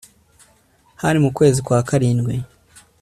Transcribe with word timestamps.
hari 1.01 1.17
mu 1.23 1.29
kwezi 1.37 1.59
kwa 1.65 1.79
karindwi 1.87 2.35